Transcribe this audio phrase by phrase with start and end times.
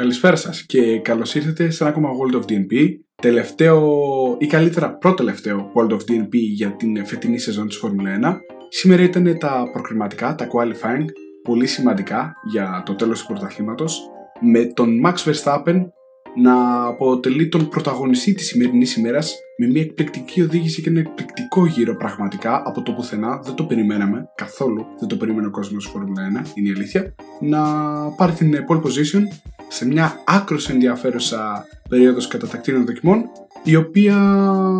[0.00, 2.88] Καλησπέρα σας και καλώς ήρθατε σε ένα ακόμα World of DNP
[3.22, 3.96] τελευταίο
[4.38, 9.38] ή καλύτερα πρώτο-τελευταίο World of DNP για την φετινή σεζόν της Φόρμουλα 1 Σήμερα ήταν
[9.38, 11.04] τα προκριματικά, τα qualifying,
[11.42, 14.00] πολύ σημαντικά για το τέλος του πρωταθλήματος
[14.40, 15.82] με τον Max Verstappen
[16.36, 21.96] να αποτελεί τον πρωταγωνιστή της σημερινής ημέρας με μια εκπληκτική οδήγηση και ένα εκπληκτικό γύρο
[21.96, 23.40] πραγματικά από το πουθενά.
[23.44, 27.14] Δεν το περιμέναμε καθόλου, δεν το περίμενε ο κόσμος Φόρμουλα 1, είναι η αλήθεια.
[27.40, 27.62] Να
[28.16, 29.22] πάρει την pole position
[29.72, 33.24] σε μια άκρως ενδιαφέρουσα περίοδος κατατακτήρων δοκιμών
[33.62, 34.16] η οποία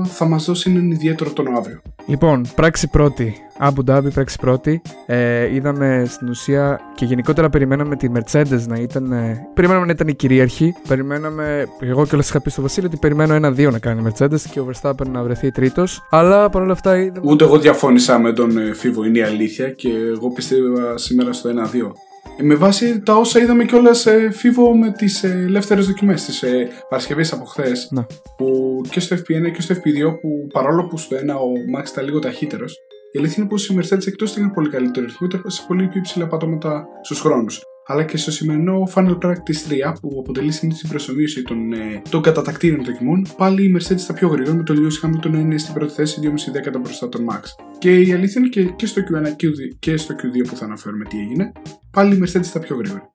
[0.05, 1.81] θα μας δώσει έναν ιδιαίτερο τόνο αύριο.
[2.07, 3.35] Λοιπόν, πράξη πρώτη.
[3.63, 4.83] Abu Dhabi, πράξη πρώτη.
[5.07, 9.13] Ε, είδαμε στην ουσία και γενικότερα περιμέναμε τη Mercedes να ήταν.
[9.13, 10.75] Ε, περιμέναμε να ήταν η κυρίαρχη.
[10.89, 11.67] Περιμέναμε.
[11.81, 14.61] Εγώ και όλα είχα πει στο Βασίλειο ότι περιμένω ένα-δύο να κάνει η Mercedes και
[14.61, 16.07] ο Verstappen να βρεθεί τρίτος.
[16.11, 16.99] Αλλά παρόλα αυτά.
[16.99, 17.31] Είδαμε...
[17.31, 21.51] Ούτε εγώ διαφώνησα με τον ε, Φίβο, είναι η αλήθεια και εγώ πιστεύω σήμερα στο
[21.51, 21.93] 1-2.
[22.41, 26.43] Ε, με βάση τα όσα είδαμε κιόλας ε, φίβο με τις ε, ελεύθερες δοκιμές της
[26.43, 27.93] ε, Παρασκευής από χθες.
[28.37, 32.05] Που και στο FP1 και στο FP2, που παρόλο που στο 1 ο Max ήταν
[32.05, 32.77] λίγο ταχύτερος,
[33.13, 35.99] η αλήθεια είναι πως η Mercedes εκτός ήταν πολύ καλύτερο ρυθμό, ήταν σε πολύ πιο
[35.99, 40.89] υψηλά πατώματα στους χρόνους αλλά και στο σημερινό Final Practice 3 που αποτελεί συνήθως την
[40.89, 45.07] προσωμείωση των, ε, των κατατακτήρων δοκιμών, πάλι η Mercedes στα πιο γρήγορα με το Lewis
[45.07, 47.43] Hamilton να είναι στην πρώτη θέση 2,5 δέκατα μπροστά τον Max.
[47.79, 49.37] Και η αλήθεια είναι και, και στο Q1
[49.79, 51.53] και στο Q2 που θα αναφέρουμε τι έγινε,
[51.91, 53.13] πάλι η Mercedes στα πιο γρήγορα.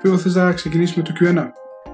[0.00, 1.46] Φίλο, θες να ξεκινήσουμε το Q1.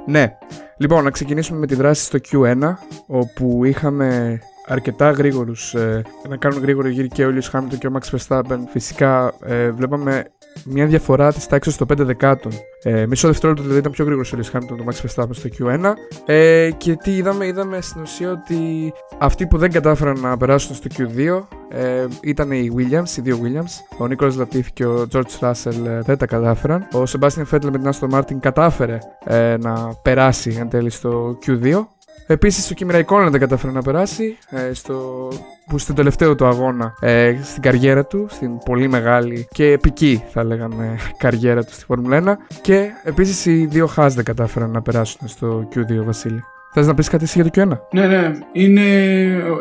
[0.06, 0.32] Ναι.
[0.78, 2.74] Λοιπόν, να ξεκινήσουμε με τη δράση στο Q1,
[3.06, 5.74] όπου είχαμε αρκετά γρήγορους.
[5.74, 8.58] Ε, να κάνουν γρήγορο γύρι και ο Λιus Hamilton και ο Max Verstappen.
[8.68, 10.24] Φυσικά ε, βλέπαμε
[10.64, 12.52] μια διαφορά της τάξης των 5 δεκάτων.
[12.82, 15.92] Ε, μισό δευτερόλεπτο δηλαδή ήταν πιο γρήγορος ο Lewis Hamilton το Max Verstappen στο Q1.
[16.26, 20.88] Ε, και τι είδαμε, είδαμε στην ουσία ότι αυτοί που δεν κατάφεραν να περάσουν στο
[20.96, 24.04] Q2 ε, ήταν οι Williams, οι δύο Williams.
[24.04, 26.88] Ο Nicholas Latifi και ο George Russell ε, δεν τα κατάφεραν.
[26.92, 31.86] Ο Sebastian Vettel με την Aston Martin κατάφερε ε, να περάσει εν τέλει στο Q2.
[32.26, 35.28] Επίσης, ο Kimi Raikkonen δεν κατάφερε να περάσει ε, στο,
[35.66, 40.44] που στο τελευταίο του αγώνα ε, στην καριέρα του, στην πολύ μεγάλη και επική θα
[40.44, 42.58] λέγαμε καριέρα του στη Φόρμουλα 1.
[42.60, 46.42] Και επίσης οι δύο Haas δεν κατάφεραν να περάσουν στο Q2 Βασίλη.
[46.72, 47.78] Θες να πεις κάτι εσύ για το Q1.
[47.92, 48.32] Ναι, ναι.
[48.52, 48.82] Είναι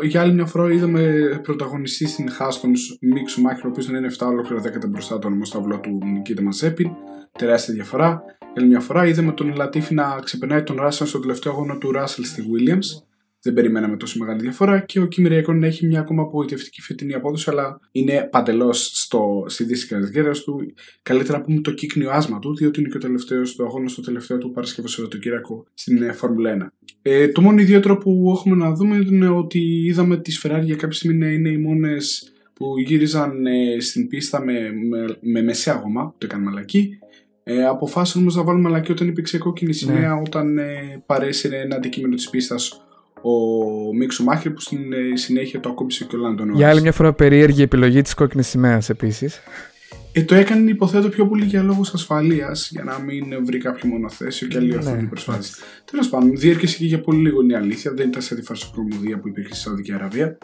[0.02, 1.12] για άλλη μια φορά είδαμε
[1.42, 5.40] πρωταγωνιστή στην Haas τον Μίξ Σουμάχερ, ο οποίος δεν είναι 7 ολόκληρα δέκατα μπροστά του
[5.42, 6.90] σταυλό του Νικήτα Μαζέπιν.
[7.38, 8.22] Τεράστια διαφορά
[8.56, 9.06] άλλη μια φορά.
[9.06, 13.04] Είδαμε τον Λατίφη να ξεπερνάει τον Ράσελ στο τελευταίο αγώνα του Ράσελ στη Williams.
[13.42, 14.80] Δεν περιμέναμε τόσο μεγάλη διαφορά.
[14.80, 19.08] Και ο Κίμι Ρέικον έχει μια ακόμα απογοητευτική φετινή απόδοση, αλλά είναι παντελώς
[19.46, 20.74] στη δύση καρδιέρα του.
[21.02, 24.02] Καλύτερα να πούμε το κύκνιο άσμα του, διότι είναι και ο τελευταίος του αγώνας στο
[24.02, 26.86] τελευταίο του Παρασκευό Σαββατοκύριακο στην ε, Φόρμουλα 1.
[27.02, 30.96] Ε, το μόνο ιδιαίτερο που έχουμε να δούμε είναι ότι είδαμε τις Ferrari για κάποια
[30.96, 36.14] στιγμή να είναι οι μόνες που γύριζαν ε, στην πίστα με, με, με μεσαία γόμα,
[36.18, 36.98] το έκανε μαλακή,
[37.48, 39.76] ε, αποφάσισαν όμως να βάλουν μαλακή όταν υπήρξε κόκκινη ναι.
[39.76, 40.20] σημαία, ναι.
[40.26, 42.80] όταν ε, παρέσυρε ένα αντικείμενο της πίστας
[43.22, 46.92] ο Μίξο Μάχερ που στην ε, συνέχεια το ακόμισε και ο Λάντον Για άλλη μια
[46.92, 49.40] φορά περίεργη επιλογή της κόκκινης σημαίας επίσης.
[50.12, 54.48] Ε, το έκανε υποθέτω πιο πολύ για λόγους ασφαλείας, για να μην βρει κάποιο μονοθέσιο
[54.48, 55.02] και αλλιώ ναι.
[55.02, 55.54] προσπάθηση.
[55.90, 59.18] Τέλος πάντων, διέρχεσε και για πολύ λίγο είναι η αλήθεια, δεν ήταν σε τη φαρσοκρομουδία
[59.18, 60.38] που υπήρχε στη Σαουδική Αραβία.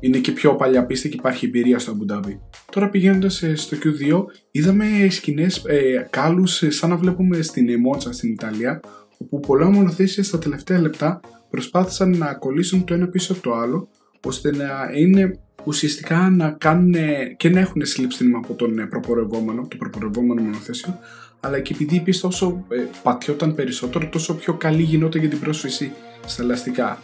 [0.00, 2.40] Είναι και πιο παλιά πίστα και υπάρχει εμπειρία στο Αμπουντάμπι.
[2.72, 8.12] Τώρα πηγαίνοντας ε, στο Q2, είδαμε σκηνές ε, κάλους ε, σαν να βλέπουμε στην Εμότσα
[8.12, 8.80] στην Ιταλία,
[9.18, 13.88] όπου πολλά μονοθέσια στα τελευταία λεπτά προσπάθησαν να κολλήσουν το ένα πίσω από το άλλο,
[14.24, 16.94] ώστε να είναι ουσιαστικά να κάνουν
[17.36, 20.98] και να έχουν συλλήψη από τον προπορευόμενο, το προπορευόμενο μονοθέσιο,
[21.40, 25.40] αλλά και επειδή η πίστα όσο ε, πατιόταν περισσότερο, τόσο πιο καλή γινόταν για την
[25.40, 25.92] πρόσφυση
[26.26, 26.98] στα ελαστικά.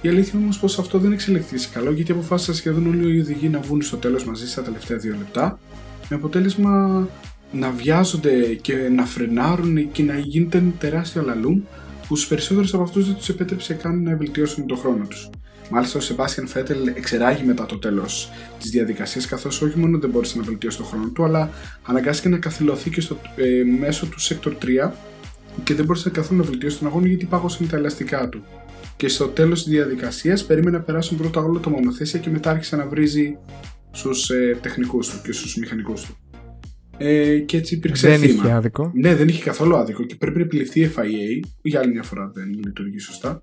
[0.00, 3.60] Η αλήθεια όμως πως αυτό δεν εξελιχθεί καλό γιατί αποφάσισαν σχεδόν όλοι οι οδηγοί να
[3.60, 5.58] βγουν στο τέλος μαζί στα τελευταία δύο λεπτά,
[6.08, 7.08] με αποτέλεσμα
[7.52, 11.60] να βιάζονται και να φρενάρουν και να γίνεται τεράστιο αλαλούμ
[12.08, 15.30] που στους περισσότερους από αυτούς δεν τους επέτρεψε καν να βελτιώσουν τον χρόνο τους.
[15.70, 20.38] Μάλιστα, ο Σεμπάστιαν Φέτελ εξεράγει μετά το τέλος της διαδικασίας, καθώς όχι μόνο δεν μπόρεσε
[20.38, 21.50] να βελτιώσει τον χρόνο του, αλλά
[21.82, 24.52] αναγκάστηκε να καθυλωθεί και στο ε, μέσο του Sector
[24.86, 24.90] 3
[25.64, 28.42] και δεν μπόρεσε καθόλου να βελτιώσει τον αγώνα γιατί πάγωσαν τα ελαστικά του
[28.98, 32.76] και στο τέλος της διαδικασίας περίμενε να περάσουν πρώτα όλα τα μονοθέσια και μετά άρχισε
[32.76, 33.38] να βρίζει
[33.90, 36.16] στους ε, τεχνικούς του και στους μηχανικούς του.
[36.96, 38.44] Ε, και έτσι υπήρξε δεν θύμα.
[38.44, 38.92] είχε άδικο.
[38.94, 41.46] Ναι, δεν είχε καθόλου άδικο και πρέπει να επιληφθεί η FIA.
[41.62, 43.42] Για άλλη μια φορά δεν λειτουργεί σωστά.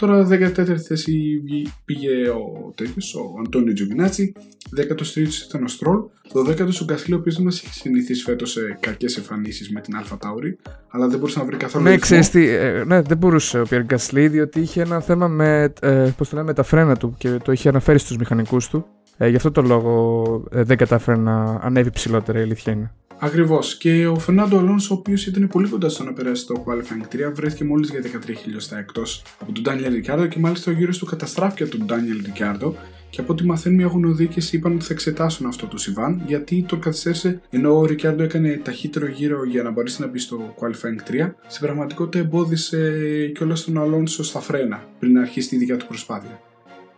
[0.00, 1.42] Τώρα 14η θέση
[1.84, 4.32] πήγε ο τέτοιο, ο Αντώνιο Τζοβινάτσι.
[4.76, 5.16] 13ο
[5.48, 6.00] ήταν ο Στρόλ.
[6.32, 9.96] 12ο ο Γκασλί, ο οποίος δεν μας έχει συνηθίσει φέτος σε κακές εμφανίσεις με την
[9.96, 11.84] AlphaTauri, αλλά δεν μπορούσε να βρει καθόλου.
[11.84, 15.72] Ναι, ξέρεις τι, ε, ναι, δεν μπορούσε ο Πιέρ Γκασλί, διότι είχε ένα θέμα με,
[15.80, 18.86] ε, πώς το λέμε, με τα φρένα του και το είχε αναφέρει στους μηχανικούς του.
[19.16, 22.92] Ε, γι' αυτό το λόγο ε, δεν κατάφερε να ανέβει ψηλότερα, η αλήθεια είναι.
[23.22, 23.76] Ακριβώς.
[23.76, 27.32] Και ο Φερνάντο Αλόνσο, ο οποίος ήταν πολύ κοντά στο να περάσει το qualifying 3,
[27.32, 31.06] βρέθηκε μόλις για 13 χιλιοστά εκτός από τον Ντάνιελ Ρικάρδο και μάλιστα ο γύρος του
[31.06, 32.76] καταστράφηκε από τον Ντάνιελ Ρικάρδο.
[33.10, 36.80] Και από ό,τι μαθαίνουν οι αγωνοδίκες, είπαν ότι θα εξετάσουν αυτό το Σιβάν, γιατί τον
[36.80, 41.30] καθυστέρησε ενώ ο Ρικάρδο έκανε ταχύτερο γύρο για να μπορέσει να μπει στο qualifying 3.
[41.46, 46.40] Στην πραγματικότητα εμπόδισε κιόλας τον Αλόνσο στα φρένα πριν να αρχίσει τη δικιά του προσπάθεια.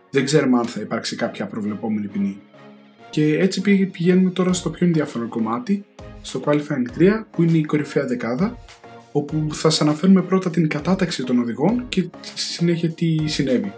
[0.09, 2.41] Δεν ξέρουμε αν θα υπάρξει κάποια προβλεπόμενη ποινή.
[3.13, 3.61] Και έτσι
[3.91, 5.85] πηγαίνουμε τώρα στο πιο ενδιαφέρον κομμάτι,
[6.21, 8.57] στο Qualifying 3, που είναι η κορυφαία δεκάδα,
[9.11, 13.73] όπου θα σας αναφέρουμε πρώτα την κατάταξη των οδηγών και στη συνέχεια τι συνέβη.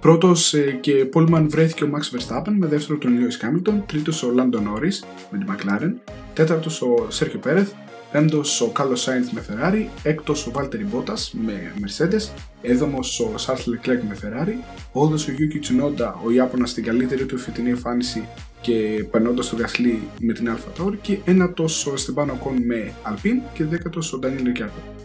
[0.00, 4.34] Πρώτος ε, και πόλμαν βρέθηκε ο Max Verstappen με δεύτερο τον Lewis Hamilton, τρίτος ο
[4.36, 7.66] Lando Norris με την McLaren, τέταρτος ο Sergio Perez,
[8.12, 12.28] πέμπτος ο Carlos Sainz με Ferrari, έκτος ο Valtteri Bottas με Mercedes,
[12.62, 17.38] έβδομος ο Charles Leclerc με Ferrari, όδο ο Yuki Tsunoda, ο Ιάπωνας στην καλύτερη του
[17.38, 18.28] φετινή εμφάνιση
[18.62, 23.50] και περνώντας τον Gasly με την Alpha Tauri και ένατο ο Esteban Ocon με Alpine
[23.52, 25.02] και δέκατος ο Daniel Ricciardo.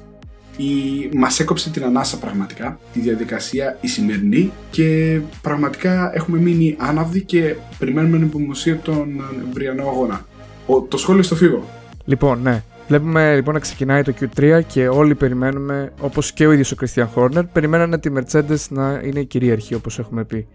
[0.57, 1.09] Η...
[1.15, 7.55] Μας έκοψε την ανάσα πραγματικά η διαδικασία η σημερινή και πραγματικά έχουμε μείνει άναυδοι και
[7.77, 9.21] περιμένουμε την υπομοσία τον
[9.51, 10.25] βριανό αγώνα.
[10.65, 10.81] Ο...
[10.81, 11.63] Το σχόλιο στο φύγο.
[12.05, 12.63] Λοιπόν, ναι.
[12.87, 17.07] Βλέπουμε λοιπόν να ξεκινάει το Q3 και όλοι περιμένουμε, όπως και ο ίδιος ο Christian
[17.15, 20.47] Horner, περιμένανε τη Mercedes να είναι η κυρίαρχη όπως έχουμε πει.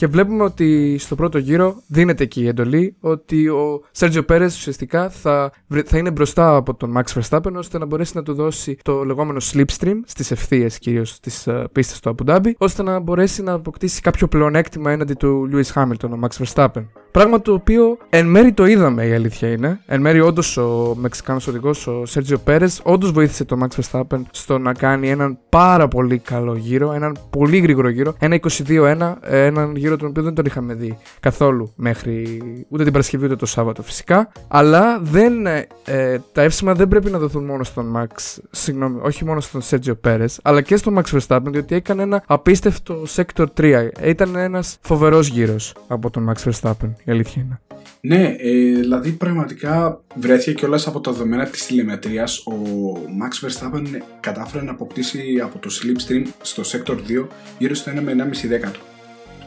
[0.00, 5.10] Και βλέπουμε ότι στο πρώτο γύρο δίνεται εκεί η εντολή ότι ο Σέρτζιο Πέρε ουσιαστικά
[5.10, 5.52] θα,
[5.84, 9.40] θα είναι μπροστά από τον Max Verstappen ώστε να μπορέσει να του δώσει το λεγόμενο
[9.52, 14.00] slipstream στις ευθείες κυρίως στις uh, πίστες του Abu Dhabi, ώστε να μπορέσει να αποκτήσει
[14.00, 16.84] κάποιο πλεονέκτημα έναντι του Lewis Hamilton, ο Max Verstappen.
[17.10, 19.80] Πράγμα το οποίο εν μέρη το είδαμε η αλήθεια είναι.
[19.86, 24.58] Εν μέρη όντως ο Μεξικάνος οδηγός, ο Σέρτζιο Πέρε, όντως βοήθησε τον Max Verstappen στο
[24.58, 29.89] να κάνει έναν πάρα πολύ καλό γύρο, έναν πολύ γρήγορο γύρο, ένα 22-1, έναν γύρο
[29.96, 34.32] τον οποίο δεν τον είχαμε δει καθόλου μέχρι ούτε την Παρασκευή ούτε το Σάββατο φυσικά.
[34.48, 39.24] Αλλά δεν, ε, ε τα εύσημα δεν πρέπει να δοθούν μόνο στον Max, συγγνώμη, όχι
[39.24, 43.88] μόνο στον Σέρτζιο Πέρε, αλλά και στον Max Verstappen, διότι έκανε ένα απίστευτο Sector 3.
[44.02, 47.60] Ήταν ένας φοβερός γύρος από τον Max Verstappen η αλήθεια είναι.
[48.00, 52.38] Ναι, ε, δηλαδή πραγματικά βρέθηκε κιόλας από τα δεδομένα της τηλεμετρίας.
[52.38, 52.52] Ο
[52.94, 53.86] Max Verstappen
[54.20, 57.26] κατάφερε να αποκτήσει από το slipstream στο sector 2
[57.58, 58.89] γύρω στο 1 με 1,5 δέκατο.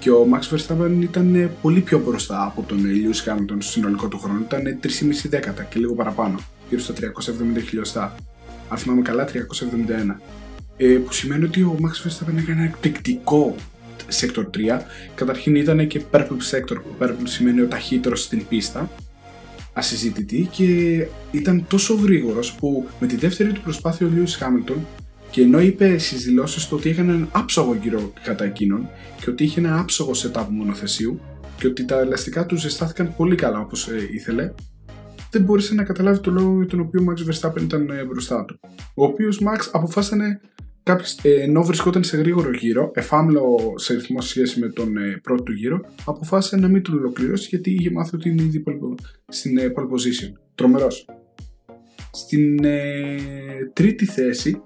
[0.04, 4.20] Και ο Max Verstappen ήταν πολύ πιο μπροστά από τον Lewis Hamilton στο συνολικό του
[4.20, 4.40] χρόνο.
[4.40, 4.90] Ήταν 3,5
[5.30, 6.40] δέκατα και λίγο παραπάνω,
[6.70, 8.16] γύρω στα 370 χιλιοστά.
[8.70, 10.22] Αν θυμάμαι καλά, 371.
[10.78, 13.56] Ε, που σημαίνει ότι ο Max Verstappen έκανε ένα εκπληκτικό
[14.20, 14.44] Sector
[14.78, 14.82] 3.
[15.16, 18.90] Καταρχήν ήταν και Purple Sector, που Purple σημαίνει ο ταχύτερος στην πίστα,
[19.74, 20.68] ασυζήτητη και
[21.32, 24.78] ήταν τόσο γρήγορος που με τη δεύτερη του προσπάθεια ο Lewis Hamilton
[25.33, 28.89] και ενώ είπε στις δηλώσεις του ότι έκανε έναν άψογο γύρο κατά εκείνον
[29.21, 31.19] και ότι είχε ένα άψογο setup μονοθεσίου
[31.57, 34.53] και ότι τα ελαστικά του ζεστάθηκαν πολύ καλά όπως ε, ήθελε,
[35.31, 38.45] δεν μπόρεσε να καταλάβει το λόγο για τον οποίο ο Max Verstappen ήταν ε, μπροστά
[38.45, 38.59] του.
[38.95, 40.39] Ο οποίος Max αποφάσισε
[40.83, 45.19] Κάποιος, ε, ενώ βρισκόταν σε γρήγορο γύρο, εφάμιλο σε ρυθμό σε σχέση με τον ε,
[45.24, 48.63] πρώτο του γύρο, αποφάσισε να μην τον ολοκληρώσει γιατί είχε μάθει ότι είναι ήδη
[49.27, 50.31] στην ε, pole position.
[50.56, 51.06] Τρομερός.
[52.12, 53.18] Στην ε,
[53.74, 54.62] τρίτη θέση,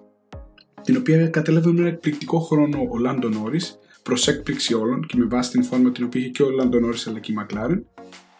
[0.88, 3.60] την οποία κατέλαβε με ένα εκπληκτικό χρόνο ο Λάντο Νόρι,
[4.04, 6.98] προς έκπληξη όλων και με βάση την φόρμα την οποία είχε και ο Λάντο Νόρι
[7.08, 7.82] αλλά και η McLaren,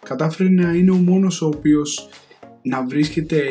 [0.06, 2.10] κατάφερε να είναι ο μόνος ο οποίος
[2.62, 3.42] να βρίσκεται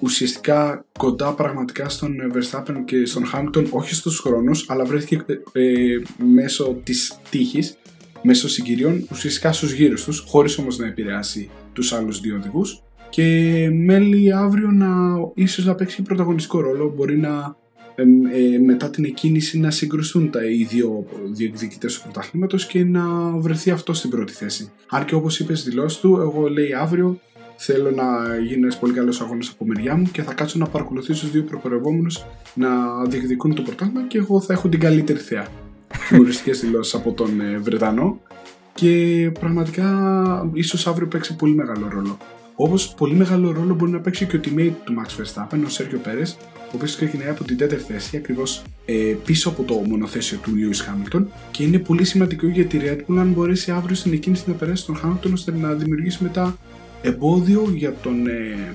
[0.00, 6.02] ουσιαστικά κοντά πραγματικά στον Verstappen και στον Hamilton όχι στους χρόνους αλλά βρέθηκε ε, ε,
[6.34, 7.78] μέσω της τύχης
[8.22, 12.82] μέσω συγκυρίων ουσιαστικά στους γύρους τους χωρίς όμως να επηρεάσει τους άλλους δύο οδηγούς.
[13.10, 14.88] Και μέλη αύριο να
[15.34, 17.58] ίσως να παίξει πρωταγωνιστικό ρόλο μπορεί να
[17.94, 23.30] ε, ε, μετά την εκκίνηση να συγκρουστούν τα οι δύο διεκδικητές του πρωταθλήματος και να
[23.36, 24.70] βρεθεί αυτό στην πρώτη θέση.
[24.88, 27.20] Αν και όπως είπες στη δηλώση του, εγώ λέει αύριο
[27.62, 31.20] Θέλω να γίνει ένας πολύ καλός αγώνας από μεριά μου και θα κάτσω να παρακολουθήσω
[31.20, 32.06] τους δύο προπορευόμενου
[32.54, 32.68] να
[33.04, 35.46] διεκδικούν το πρωτάθλημα και εγώ θα έχω την καλύτερη θέα.
[36.06, 38.20] Χιουμοριστικές δηλώσεις από τον ε, Βρετανό
[38.74, 42.18] και πραγματικά ίσως αύριο παίξει πολύ μεγάλο ρόλο.
[42.54, 45.98] Όπως πολύ μεγάλο ρόλο μπορεί να παίξει και ο teammate του Max Verstappen, ο Σέρgio
[46.02, 46.22] Πέρε,
[46.70, 50.76] ο οποίος ξεκινάει από την τέταρτη θέση, ακριβώς ε, πίσω από το μονοθέσιο του Lewis
[50.76, 51.24] Hamilton.
[51.50, 54.86] Και είναι πολύ σημαντικό για τη Red Bull αν μπορέσει αύριο στην εκκίνηση να περάσει
[54.86, 56.56] τον Hamilton ώστε να δημιουργήσει μετά
[57.02, 58.74] εμπόδιο για τον, ε,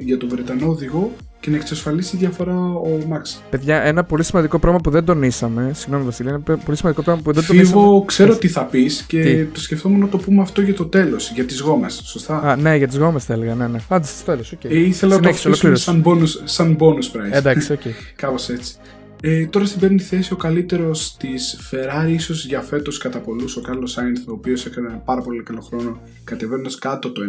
[0.00, 1.12] για τον Βρετανό οδηγό
[1.44, 3.42] και να εξασφαλίσει διαφορά ο Μαξ.
[3.50, 5.70] Παιδιά, ένα πολύ σημαντικό πράγμα που δεν τονίσαμε.
[5.74, 7.82] Συγγνώμη, Βασίλη, ένα πολύ σημαντικό πράγμα που δεν Φίβο, τονίσαμε.
[7.82, 10.86] Φίβο, ξέρω τι θα πεις και τι; το σκεφτόμουν να το πούμε αυτό για το
[10.86, 12.02] τέλος, για τις γόμες.
[12.04, 13.54] Σωστά; Α, ναι, για τις γόμες θα έλεγα.
[13.54, 13.78] Ναι, ναι.
[13.88, 14.54] Άντε, στο τέλος.
[14.54, 14.70] Okay.
[14.70, 17.32] Ε, ήθελα να το αφήσουμε σαν bonus, σαν bonus price.
[17.32, 17.80] Εντάξει, OK.
[17.84, 17.90] Okay.
[18.16, 18.74] Κάπως έτσι.
[19.22, 23.60] Ε, τώρα στην πέμπτη θέση ο καλύτερος της Ferrari, ίσως για φέτος κατά πολλούς, ο
[23.60, 27.22] Κάρλος Σάινθ, ο οποίος έκανε ένα πάρα πολύ καλό χρόνο κατεβαίνοντας κάτω το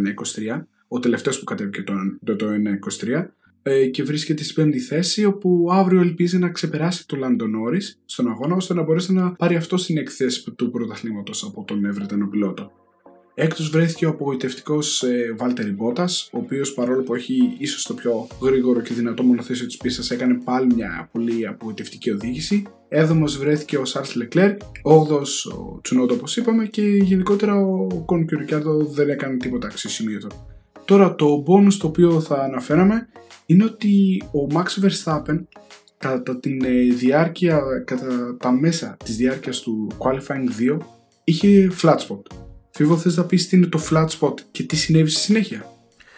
[0.56, 0.62] 1.23.
[0.88, 1.94] ο τελευταίος που κατέβηκε το,
[2.24, 3.26] το, το 1.23
[3.68, 8.28] ε, και βρίσκεται στην πέμπτη θέση, όπου αύριο ελπίζει να ξεπεράσει το Λάντον Νόρις στον
[8.28, 12.28] αγώνα, ώστε να μπορέσει να πάρει αυτό την έκτη θέση του πρωταθλήματος από τον Βρετανό
[12.28, 12.72] πιλότο.
[13.34, 18.28] Έκτος βρέθηκε ο απογοητευτικός ε, Βάλτερη Μπότας, ο οποίος παρόλο που έχει ίσως το πιο
[18.42, 22.64] γρήγορο και δυνατό μονοθέσιο της πίστας, έκανε πάλι μια πολύ απογοητευτική οδήγηση.
[22.90, 24.52] Έδωμο βρέθηκε ο Σάρλ Λεκλέρ,
[24.84, 25.22] 8ο
[25.58, 28.28] ο Τσουνότο όπως είπαμε και γενικότερα ο Κον
[28.92, 30.55] δεν έκανε τίποτα αξιοσημείωτο.
[30.86, 33.08] Τώρα το bonus το οποίο θα αναφέραμε
[33.46, 35.44] είναι ότι ο Max Verstappen
[35.98, 40.78] κατά την ε, διάρκεια, κατά τα μέσα της διάρκειας του Qualifying 2
[41.24, 42.22] είχε flat spot.
[42.72, 45.66] Φίβο θες να πεις τι είναι το flat spot και τι συνέβη στη συνέχεια;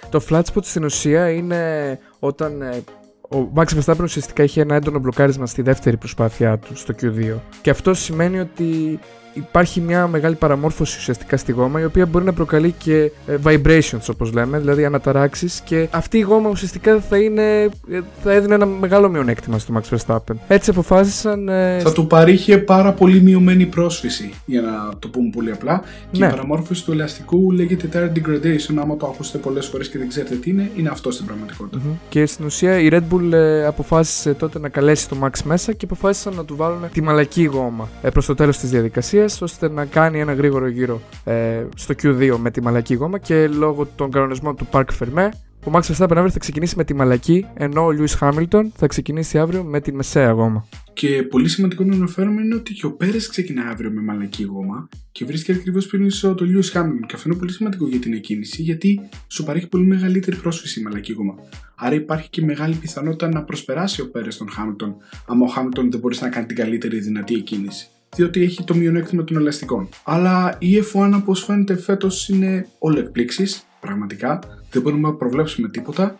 [0.09, 2.83] Το flat spot στην ουσία είναι όταν ε,
[3.29, 7.69] ο Max Verstappen ουσιαστικά είχε ένα έντονο μπλοκάρισμα στη δεύτερη προσπάθειά του στο Q2 και
[7.69, 8.99] αυτό σημαίνει ότι
[9.37, 14.05] υπάρχει μια μεγάλη παραμόρφωση ουσιαστικά στη γόμα η οποία μπορεί να προκαλεί και ε, vibrations
[14.11, 18.65] όπως λέμε, δηλαδή αναταράξεις και αυτή η γόμα ουσιαστικά θα, είναι, ε, θα έδινε ένα
[18.65, 20.35] μεγάλο μειονέκτημα στο Max Verstappen.
[20.47, 21.49] Έτσι αποφάσισαν...
[21.49, 26.19] Ε, θα του παρήχε πάρα πολύ μειωμένη πρόσφυση για να το πούμε πολύ απλά και
[26.19, 26.25] ναι.
[26.25, 30.35] η παραμόρφωση του ελαστικού λέγεται tire degradation άμα το ακούσετε πολλές φορές και δεν ξέρετε
[30.35, 31.79] τι είναι, είναι αυτό στην πραγματικότητα.
[31.79, 31.97] Mm-hmm.
[32.09, 33.33] Και στην ουσία η Red Bull
[33.67, 37.89] αποφάσισε τότε να καλέσει το Max μέσα και αποφάσισαν να του βάλουν τη μαλακή γόμα
[38.01, 42.35] ε, προς το τέλος της διαδικασίας ώστε να κάνει ένα γρήγορο γύρο ε, στο Q2
[42.37, 45.29] με τη μαλακή γόμα και λόγω των κανονισμών του Park Fermé
[45.67, 49.39] ο Max Verstappen αύριο θα ξεκινήσει με τη μαλακή ενώ ο Lewis Hamilton θα ξεκινήσει
[49.39, 50.67] αύριο με τη μεσαία γόμα.
[50.93, 54.89] Και πολύ σημαντικό να αναφέρουμε είναι ότι και ο Πέρες ξεκινά αύριο με μαλακή γόμα
[55.11, 57.05] και βρίσκεται ακριβώς πίσω το Lewis Hamilton.
[57.07, 60.83] Και αυτό είναι πολύ σημαντικό για την εκκίνηση γιατί σου παρέχει πολύ μεγαλύτερη πρόσφυση η
[60.83, 61.35] μαλακή γόμα.
[61.75, 64.93] Άρα υπάρχει και μεγάλη πιθανότητα να προσπεράσει ο Πέρες τον Hamilton,
[65.27, 69.23] άμα ο Hamilton δεν μπορείς να κάνει την καλύτερη δυνατή εκκίνηση διότι έχει το μειονέκτημα
[69.23, 69.89] των ελαστικών.
[70.03, 74.39] Αλλά η F1 όπως φαίνεται φέτος είναι όλο εκπλήξει, πραγματικά.
[74.71, 76.19] Δεν μπορούμε να προβλέψουμε τίποτα.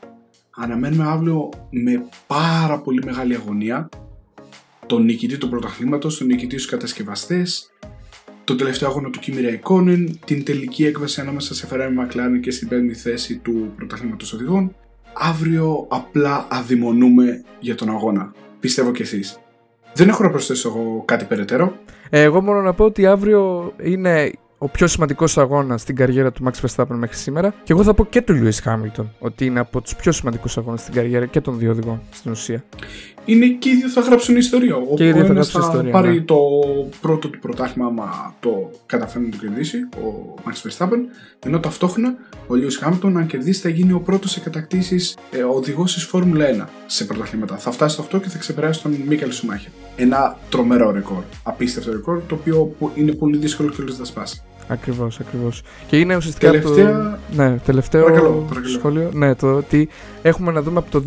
[0.49, 3.89] Αναμένουμε αύριο με πάρα πολύ μεγάλη αγωνία
[4.85, 7.71] τον νικητή του πρωταθλήματος, τον νικητή στους κατασκευαστές,
[8.43, 12.67] τον τελευταίο αγώνα του Kimi Raikkonen, την τελική έκβαση ανάμεσα σε Ferrari McLaren και στην
[12.67, 14.75] πέμπτη θέση του πρωταθλήματος οδηγών.
[15.13, 18.33] Αύριο απλά αδειμονούμε για τον αγώνα.
[18.59, 19.39] Πιστεύω κι εσείς.
[19.97, 21.73] Δεν έχω να προσθέσω εγώ κάτι περαιτέρω.
[22.09, 26.43] Ε, εγώ μόνο να πω ότι αύριο είναι ο πιο σημαντικός αγώνας στην καριέρα του
[26.43, 27.53] Max Verstappen μέχρι σήμερα.
[27.63, 30.81] Και εγώ θα πω και του Lewis Hamilton ότι είναι από τους πιο σημαντικούς αγώνες
[30.81, 32.63] στην καριέρα και των δύο οδηγών στην ουσία.
[33.25, 34.75] Είναι και οι δύο θα γράψουν ιστορία.
[34.75, 35.91] Ο και οι δύο θα γράψουν ιστορία.
[35.91, 36.21] πάρει ναι.
[36.21, 36.37] το
[37.01, 40.99] πρώτο του πρωτάθλημα, άμα το καταφέρει να το κερδίσει, ο Max Verstappen.
[41.45, 42.15] Ενώ ταυτόχρονα
[42.47, 46.45] ο Lewis Hamilton, αν κερδίσει, θα γίνει ο πρώτος σε κατακτήσεις ε, οδηγός της Φόρμουλα
[46.65, 47.57] 1 σε πρωταθλήματα.
[47.57, 49.71] Θα φτάσει στο 8 και θα ξεπεράσει τον Μίκελ Σουμάχερ.
[49.95, 51.23] Ένα τρομερό ρεκόρ.
[51.43, 54.41] Απίστευτο ρεκόρ, το οποίο είναι πολύ δύσκολο και όλες να σπάσει.
[54.67, 55.61] Ακριβώς, ακριβώς.
[55.87, 56.51] Και είναι ουσιαστικά.
[56.51, 56.93] Τελευταία...
[56.93, 57.17] Το...
[57.35, 58.73] Ναι, τελευταίο παρακαλώ, παρακαλώ.
[58.73, 59.09] σχόλιο.
[59.13, 59.89] Ναι, το ότι
[60.21, 61.03] έχουμε να δούμε από το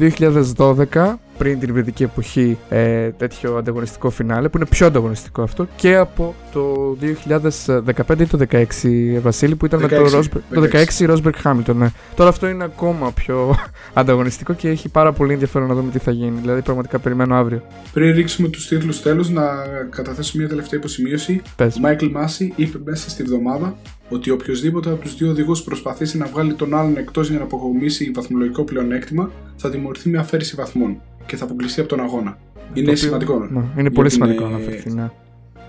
[0.93, 5.97] 2012 πριν την υβριδική εποχή ε, τέτοιο ανταγωνιστικό φινάλε που είναι πιο ανταγωνιστικό αυτό και
[5.97, 6.97] από το
[8.07, 8.65] 2015 ή το 2016
[9.21, 11.91] Βασίλη που ήταν 16, με το, Rosberg, το 16 Rosberg Hamilton ναι.
[12.15, 13.55] τώρα αυτό είναι ακόμα πιο
[14.01, 16.39] ανταγωνιστικό και έχει πάρα πολύ ενδιαφέρον να δούμε τι θα γίνει.
[16.41, 17.63] Δηλαδή πραγματικά περιμένω αύριο.
[17.93, 19.43] Πριν ρίξουμε τους τίτλους τέλος να
[19.91, 21.43] καταθέσω μια τελευταία υποσημείωση.
[21.61, 23.77] Ο Μάικλ Μάση είπε μέσα στη βδομάδα
[24.11, 28.11] ότι οποιοδήποτε από τους δύο οδηγούς προσπαθήσει να βγάλει τον άλλον εκτός για να αποκομίσει
[28.14, 32.38] βαθμολογικό πλεονέκτημα θα τιμωρηθεί με αφαίρεση βαθμών και θα αποκλειστεί από τον αγώνα.
[32.75, 33.49] Είναι σημαντικό.
[33.50, 35.11] Ναι, είναι πολύ σημαντικό να αφαιρεθεί, ναι.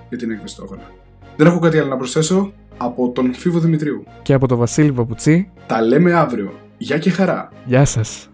[0.09, 0.91] Για την έκβαση του αγώνα.
[1.37, 4.03] Δεν έχω κάτι άλλο να προσθέσω από τον Φίβο Δημητρίου.
[4.21, 5.51] Και από τον Βασίλη Παπουτσί.
[5.67, 6.53] Τα λέμε αύριο.
[6.77, 7.51] Γεια και χαρά.
[7.65, 8.30] Γεια σας.